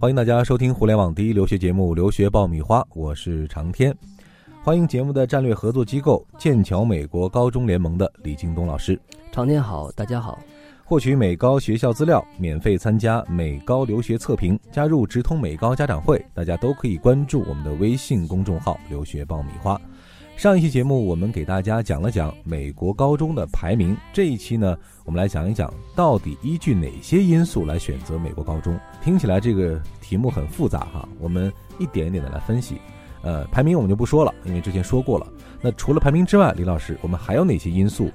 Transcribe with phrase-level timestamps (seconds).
[0.00, 3.92] 欢迎大家收听互联网第一留学节目《留学爆米花》，我是长天。
[4.62, 8.96] 欢迎节目的战略合作机构剑桥美国高中联盟的李京东老师。
[9.32, 10.38] 长天好，大家好。
[10.84, 19.80] 获取美高学校资料，免费参加美高留学测评，加入直通美高家长会，大家都可以关注我们的微信公众号“留学爆米花”。
[20.38, 28.78] 上一期节目我们给大家讲了讲美国高中的排名，这一期呢，我们来讲一讲到底依据哪些因素来选择美国高中。
[29.02, 32.76] 听起来这个题目很复杂哈，我们一点一点的来分析。
[33.22, 35.26] 呃，排名我们就不说了，因为之前说过了。
[35.60, 38.08] 那除了排名之外，李老师，我们还有哪些因素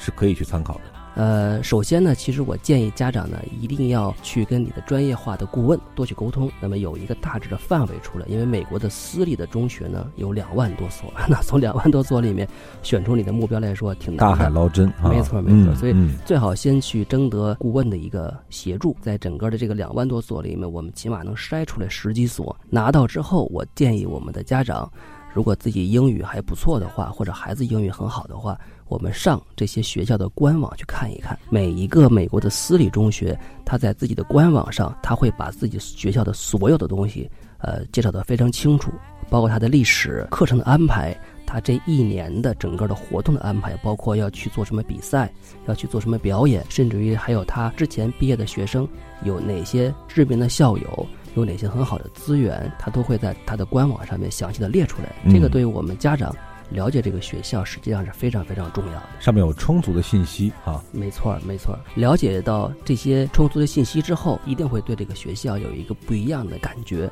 [0.00, 0.97] 是可以去参考的？
[1.14, 8.26] 呃，首先呢，其实我建议家长呢，一定要去跟你的专业化的顾问多去沟通，那么有一个大致的范围出来。
[8.28, 12.46] 因为美国的私立的中学呢有两万多所， 那从两万多所里面
[12.84, 14.18] 选出你的目标来说，挺难。
[14.18, 15.74] 大海捞针，没错没错。
[15.74, 15.94] 所以
[16.24, 22.56] 最好先去征得顾问的一个协助，在整个的这个两万多所里面，我们起码能筛出来十几所。
[22.70, 24.88] 拿到之后，我建议我们的家长，
[25.34, 28.56] 如果自己英语还不错的话，或者孩子英语很好的话。
[28.88, 38.90] 我们上这些学校的官网去看一看，每一个美国的私立中学，他在自己的官网上，他会把自己学校的所有的东西，呃，介绍的非常清楚，
[39.28, 41.14] 包括他的历史课程的安排，
[41.46, 45.30] 他这一年的整个的活动的安排，包括要去做什么比赛，
[45.66, 48.88] 要去做什么表演，甚至于还有他之前毕业的学生
[49.22, 55.14] 有哪些知名的校友，有哪些很好的资源，他都会在他的官网上面详细的列出来。
[55.30, 56.34] 这个对于我们家长。
[56.70, 60.82] 了解这个学校实际上是非常非常重要的，上面有充足的信息啊。
[60.92, 61.78] 没错，没错。
[61.94, 67.10] 了解到这些充足的信息之后，一定会对这个学校有一个不一样的感觉。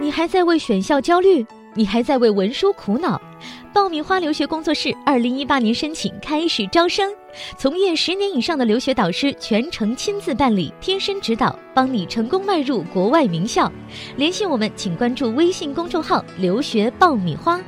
[0.00, 1.46] 你还在为选校焦虑？
[1.74, 3.20] 你还在为文书苦恼？
[3.72, 7.10] 爆米花留学工作室二零一八年申请开始招生，
[7.56, 13.72] 从业十年以上的留学导师全程亲自办理，贴身指导，帮你成功迈入国外名校。
[14.14, 17.58] 联系我们，请关注微信公众号“留学爆米花”。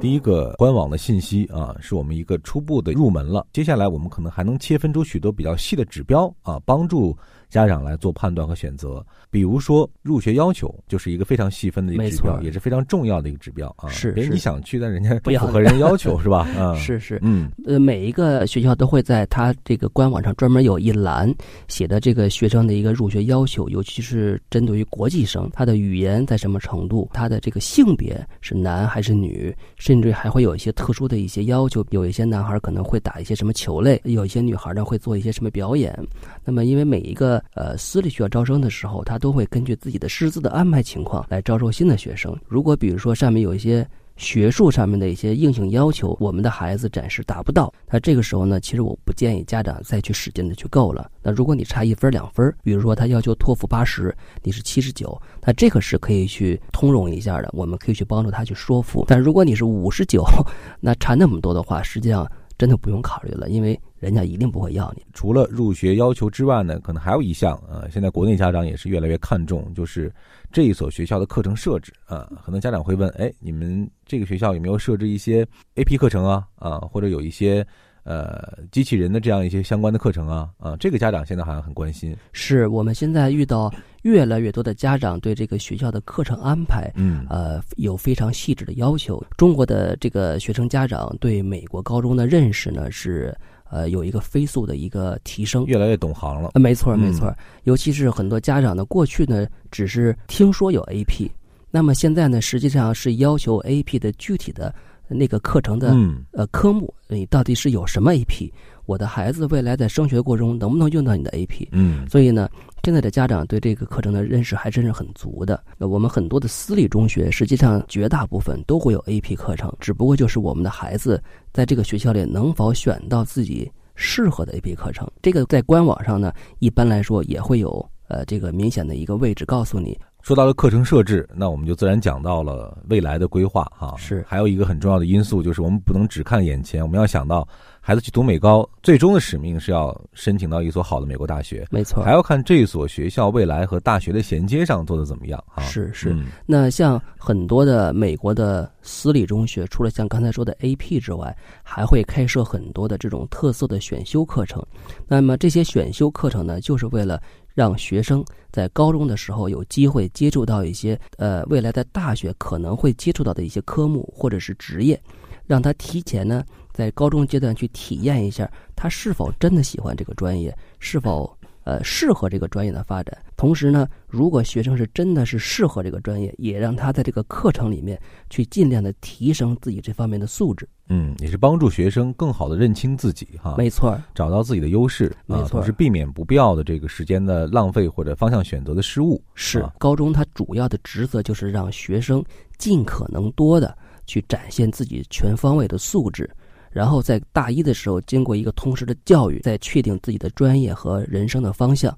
[0.00, 3.44] 第一个官网的信息啊，是我们一个初步的入门了。
[3.52, 7.14] 接下来我们可能还能切分出许多比较细的指标啊，帮助。
[7.48, 13.88] 家长来做判断和选择，比如说入学要求就是一个非常细分的一个指标，也是非常重要的一个指标啊。
[13.88, 16.46] 是，你想去，但人家不符合人要求 是吧？
[16.58, 21.32] 啊，是是，嗯，呃，每一个学校都会在他这个官网上专门有一栏
[21.68, 35.96] 写的这个学生的一个入学要求，尤其是针对于国际生，他的语言在什么程度，他的这个性别是男还是女，甚至还会有一些特殊的一些要求，有一些男孩可能会打一些什么球类，有一些女孩呢会做一些什么表演。
[36.44, 42.36] 那么，因为每一个呃，私立学校招生的时候，他都会根据自己的师资的安排情况来招收新的学生。
[42.46, 51.08] 如果比如说上面有一些学术上面的一些硬性要求，我们的孩子暂时达不到，那这个时候呢，其实我不建议家长再去使劲的去够了。
[51.22, 54.12] 那如果你差一分两分，比如说他要求托福八十，
[54.42, 59.04] 你是七十九，那这个是可以去通融一下的，我们可以去帮助他去说服。
[59.06, 60.24] 但如果你是五十九，
[60.80, 63.78] 那差那么多的话，实际上真的不用考虑了，因为。
[63.98, 65.04] 人家一定不会要你。
[65.12, 70.12] 除了入学要求之外呢，可能还有一项啊，现在国内家长也是越来越看重，就是
[70.52, 72.30] 这一所学校的课程设置啊。
[72.42, 76.46] 很多家长会问：哎，你们这个学校有没有设置一些 AP 课程啊？
[76.56, 77.66] 啊，或者有一些
[78.08, 80.48] 呃机器人的这样一些相关的课程啊？
[80.58, 82.16] 啊，这个家长现在好像很关心。
[82.32, 83.70] 是我们现在遇到
[84.02, 89.22] 越来越多的家长对这个学校的课程安排，嗯，呃，有非常细致的要求。
[89.36, 93.36] 中国的这个学生家长对美国高中的认识呢是。
[93.70, 96.52] 呃，有一个飞速的一个提升，越来越懂行了。
[96.54, 97.30] 没错，没错。
[97.64, 101.28] 尤其是很多家长呢，过去呢只是听说有 AP，
[101.70, 104.74] 那么现在呢，实际上是要求 AP 的具体的
[105.08, 105.96] 那个课程的
[106.32, 108.50] 呃科目，你到底是有什么 AP？
[108.86, 111.68] 我的孩子未来在升学过程中能不能用到你的 AP？
[111.72, 112.48] 嗯，所以呢。
[112.84, 115.62] 现在的家长对这个课程的认识还真是很足的。
[115.76, 125.06] 那我们很多的私立中学，实际上绝大部分都会有 AP 课程，只不过就是我们的孩子在这个学校里能否选到自己适合的 AP 课程。
[125.20, 129.98] 这个在官网上呢，一般来说也会有呃这个明显的一个位置告诉你。
[130.20, 133.94] 说到了课程设置，那我们就自然讲到了未来的规划哈。
[133.96, 137.46] 是，还有一个很重要的因素就是我们不能只看眼前，我们要想到
[137.80, 141.66] 孩子去读美高，最终的使命是要申请到一所好的美国大学。
[141.70, 145.62] 没错，还要看这所学校未来和大学的衔接上做的怎么样啊。
[145.62, 146.14] 是是，
[146.44, 154.62] 那像很多的美国的私立中学，除了像刚才说的 AP 之外，还会开设很多的这种特色的选修课程。
[155.06, 157.22] 那么这些选修课程呢，就是为了。
[157.58, 165.02] 让学生在高中的时候有机会接触到一些呃未来在大学可能会接触到的一些科目或者是职业，
[165.44, 173.18] 让他提前呢在高中阶段去体验一下，他是否真的喜欢这个专业，是否呃适合这个专业的发展。
[173.36, 178.00] 同时呢，如果学生是真的是适合这个专业，也让他在这个课程里面
[178.30, 180.68] 去尽量的提升自己这方面的素质。
[180.88, 189.22] 嗯，也是帮助学生更好的认清自己哈，没错，找到自己的优势，没错，同时避免不必要的这个时间的浪费或者方向选择的失误。
[189.34, 192.24] 是，高中它主要的职责就是让学生
[192.56, 193.76] 尽可能多的
[194.06, 196.28] 去展现自己全方位的素质，
[196.70, 201.94] 然后在大一的时候经过一个通识的教育，再确定自己的专业和人生的方向。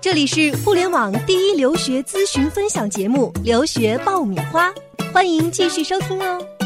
[0.00, 4.68] 这里是互联网第一留学咨询分享节目《留学爆米花》，
[5.12, 6.59] 欢迎继续收听哦。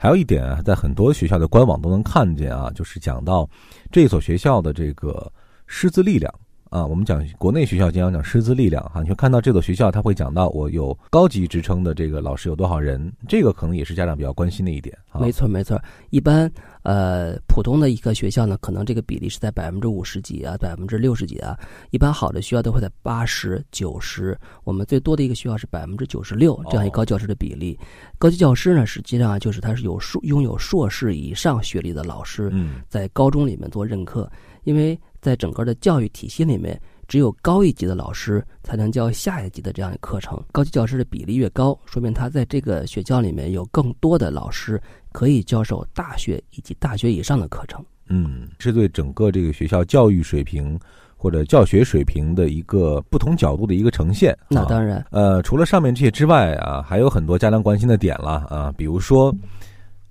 [0.00, 3.48] 还有一点啊，在很多学校的官网都能看见啊，就是讲到
[3.90, 5.30] 这所学校的这个
[5.66, 6.32] 师资力量
[6.70, 6.84] 啊。
[6.86, 14.96] 我们讲国内学校经常讲师资力量哈，你会看到这所学校他会讲到我有高级职称的这个老师有多少人，这个可能也是家长比较关心的一点。
[15.18, 15.80] 没错没错，
[16.10, 16.50] 一般
[16.82, 21.58] 呃普通的一个学校呢，可能这个比例是在百分之五十几啊，百分之六十几啊。
[21.90, 27.78] 一般好的学校都会在八十九十，我们最多的一个学校是百分之九十六这样一高教师的比例。
[28.18, 32.52] 高级教师呢，实际上就是他是有硕拥有硕士以上学历的老师，
[32.88, 34.30] 在高中里面做任课，
[34.64, 36.80] 因为在整个的教育体系里面。
[37.08, 40.38] 只有高一级的老师才能教下一级的这样的课程。
[40.52, 44.78] 高级教师的比例越高，说明他在这个学校里面有更多的老师
[45.10, 47.82] 可以教授大学以及大学以上的课程。
[48.08, 50.78] 嗯，是对整个这个学校教育水平
[51.16, 54.36] 或者教学水平的一个不同角度的一个呈现。
[54.50, 59.34] 那当然，呃，除了上面这些之外啊，还有很多家长关心的点了啊，比如说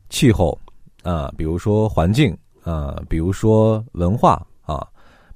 [0.09, 0.59] 气候
[1.03, 4.87] 啊，比如说环境啊，比如说文化啊。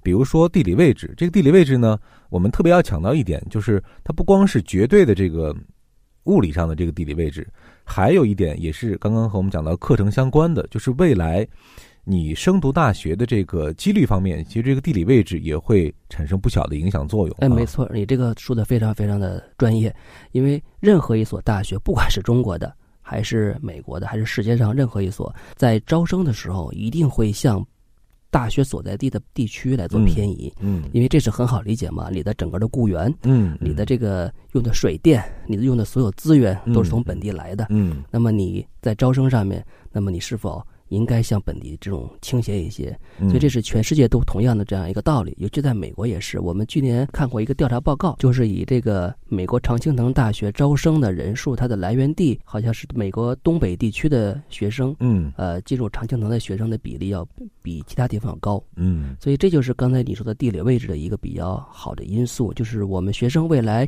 [0.02, 2.00] 比如说地理位置，这个地理位置呢，
[2.30, 5.56] 我们特别要强调一点，就是它不光是绝对的这个
[6.24, 7.48] 物理上的这个地理位置，
[7.84, 11.48] 还有一点也是刚刚和我们讲到课程相关的，就是未来
[12.04, 17.36] 你升读大学的这个几率方面，其实这个地理位置也会产生不小的影响作用。
[17.40, 19.96] 哎，没错，你这个说的非常非常的专业，
[20.32, 27.64] 因为任何一所大学，不管是中国的，还是美国的，还是世界上任何一所，在招生的时候一定会向。
[28.32, 40.66] 大学所在地的地区来做偏移，嗯，因为这是很好理解嘛，你的整个的雇员，嗯，你的这个用的水电，你的用的所有资源都是从本地来的，嗯，那么你在招生上面，那么你是否？
[40.92, 46.40] 应该向本地这种倾斜一些，所以这是全世界都同样的这样一个道理，尤其在美国也是。
[46.42, 57.26] 我们去年看过一个调查报告，就是以这个美国常青藤大学招生的人数，它的来源地好像是美国东北地区的学生，嗯，呃，进入常青藤的学生的比例要
[57.62, 63.88] 比其他地方要高，嗯，所以这就是刚才你说的地理位置的一个比较好的因素，就是我们学生未来，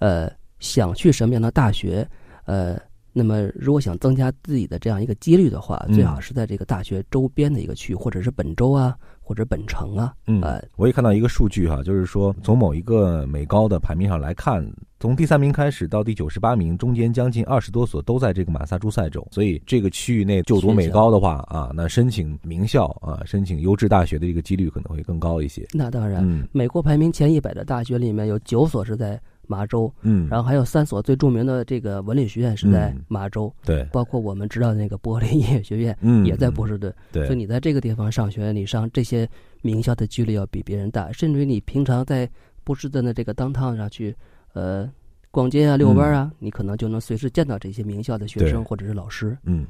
[0.00, 2.04] 呃，想去什么样的大学，
[2.44, 2.76] 呃。
[3.12, 10.14] 那么，如果想增加自己的这样一个几率的话，最好是在这个大学周边的一个区，或者是本州啊，或者本城啊。
[10.26, 10.40] 嗯，
[10.76, 14.64] 我也看到一个数据哈，就是说从某一个美高的排名上来看，
[15.00, 25.66] 从第三名开始到第九十八名，中间将近二十多所都在这个马萨诸塞州，所以这个区域内就读美高的话啊，那申请名校啊，申请优质大学的一个几率可能会更高一些。
[25.72, 29.20] 那当然，美国排名前一百的大学里面有九所是在。
[29.50, 39.28] 麻州，嗯，然后还有三所最著名的这个文理学院是在麻州，对，包括我们知道的那个柏林音乐学院，嗯，也在波士顿，对，所以你在这个地方上学，你上这些
[39.60, 42.30] 名校的几率要比别人大，甚至于你平常在
[42.62, 44.14] 波士顿的这个当趟上去，
[44.52, 44.88] 呃，
[45.32, 49.66] 逛街啊、遛弯啊，你可能就能随时见到这些名校的学生或者是老师，嗯，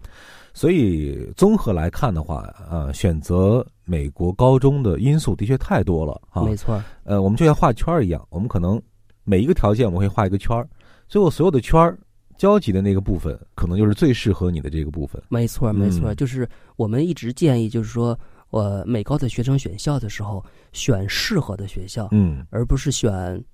[0.52, 8.78] 所以综合来看的话，呃，选择美国高中的因素的确太多了啊，没错，呃，我们就像画圈一样，我们可能。
[9.24, 10.68] 每一个条件我们会画一个圈儿，
[11.08, 11.98] 最后所有的圈儿
[12.36, 15.22] 交集的那个部分，可能就是最适合你的这个部分。
[15.28, 18.18] 没错，没错，就是我们一直建议，就是说。
[18.50, 23.10] 我美高的学生选校的时候，选适合的学校，嗯，而不是选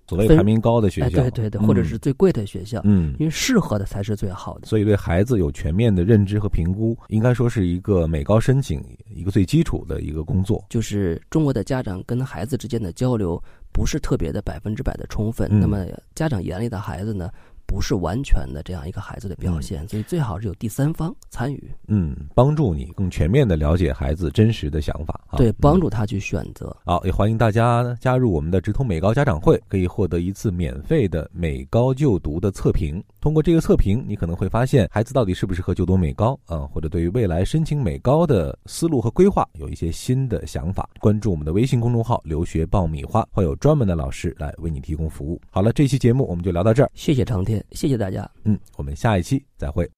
[0.08, 4.66] 所谓排名高的学校，对对对，或者是最贵的学校，嗯，因为适合的才是最好的。
[4.66, 8.82] 所以对孩子有全面的认知和评估，应该说是一个美高申请
[9.14, 10.64] 一个最基础的一个工作。
[10.70, 15.84] 就是中国的家长跟孩子之间的交流不是特别的百分之百的充分，那么
[16.14, 17.30] 家长眼里的孩子呢？
[17.66, 26.74] 不是完全的这样一个孩子的表现，所以最好是有第三方参与，嗯，帮助你更全面的了解孩子真实的想法，对，帮助他去选择。
[26.84, 33.02] 好，也欢迎大家加入我们的直通美高家长会，可以获得一次免费的美高就读的测评。
[33.20, 40.88] 通过这个测评，你可能会发现孩子到底适不适合就读美高啊，或者对于未来申请美高的思路和规划有一些新的想法。
[41.00, 45.40] 关注我们的微信公众号“留学爆米花”，会有专门的老师来为你提供服务。
[45.50, 48.28] 好了，这期节目我们就聊到这儿，谢谢长谢谢大家。
[48.44, 49.88] 嗯，我们下一期再会。